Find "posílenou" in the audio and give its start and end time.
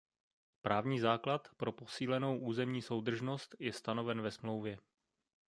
1.71-2.39